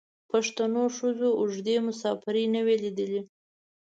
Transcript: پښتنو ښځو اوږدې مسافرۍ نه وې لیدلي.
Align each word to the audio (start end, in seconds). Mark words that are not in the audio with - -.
پښتنو 0.31 0.83
ښځو 0.97 1.29
اوږدې 1.39 1.75
مسافرۍ 1.87 2.45
نه 2.53 2.61
وې 2.65 2.75
لیدلي. 2.83 3.21